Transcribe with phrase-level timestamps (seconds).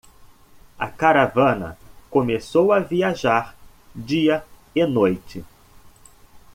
[0.79, 1.77] A caravana
[2.09, 3.55] começou a viajar
[3.93, 4.43] dia
[4.75, 5.45] e noite.